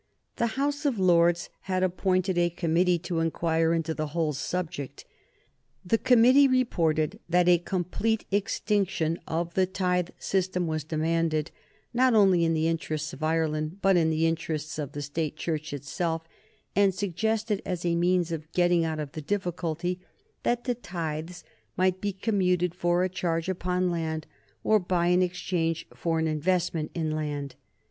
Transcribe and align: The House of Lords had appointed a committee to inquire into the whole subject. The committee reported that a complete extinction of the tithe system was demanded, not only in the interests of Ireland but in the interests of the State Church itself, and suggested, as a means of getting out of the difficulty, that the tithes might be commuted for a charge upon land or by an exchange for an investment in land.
The 0.37 0.57
House 0.59 0.83
of 0.83 0.97
Lords 0.97 1.51
had 1.69 1.83
appointed 1.83 2.35
a 2.35 2.49
committee 2.49 2.97
to 2.97 3.19
inquire 3.19 3.71
into 3.71 3.93
the 3.93 4.07
whole 4.17 4.33
subject. 4.33 5.05
The 5.85 5.99
committee 5.99 6.47
reported 6.47 7.19
that 7.29 7.47
a 7.47 7.59
complete 7.59 8.25
extinction 8.31 9.19
of 9.27 9.53
the 9.53 9.67
tithe 9.67 10.09
system 10.17 10.65
was 10.65 10.83
demanded, 10.83 11.51
not 11.93 12.15
only 12.15 12.43
in 12.43 12.55
the 12.55 12.67
interests 12.67 13.13
of 13.13 13.21
Ireland 13.21 13.77
but 13.83 13.95
in 13.95 14.09
the 14.09 14.25
interests 14.25 14.79
of 14.79 14.93
the 14.93 15.03
State 15.03 15.35
Church 15.37 15.71
itself, 15.71 16.23
and 16.75 16.95
suggested, 16.95 17.61
as 17.63 17.85
a 17.85 17.93
means 17.93 18.31
of 18.31 18.51
getting 18.53 18.83
out 18.83 18.99
of 18.99 19.11
the 19.11 19.21
difficulty, 19.21 19.99
that 20.41 20.63
the 20.63 20.73
tithes 20.73 21.43
might 21.77 22.01
be 22.01 22.11
commuted 22.11 22.73
for 22.73 23.03
a 23.03 23.07
charge 23.07 23.47
upon 23.47 23.91
land 23.91 24.25
or 24.63 24.79
by 24.79 25.09
an 25.09 25.21
exchange 25.21 25.85
for 25.93 26.17
an 26.17 26.25
investment 26.27 26.89
in 26.95 27.11
land. 27.11 27.53